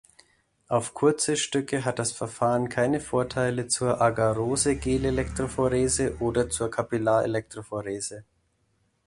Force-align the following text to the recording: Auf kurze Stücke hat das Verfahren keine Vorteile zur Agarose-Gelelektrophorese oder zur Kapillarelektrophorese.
Auf 0.67 0.95
kurze 0.95 1.37
Stücke 1.37 1.85
hat 1.85 1.99
das 1.99 2.11
Verfahren 2.11 2.69
keine 2.69 2.99
Vorteile 2.99 3.67
zur 3.67 4.01
Agarose-Gelelektrophorese 4.01 6.17
oder 6.17 6.49
zur 6.49 6.71
Kapillarelektrophorese. 6.71 8.25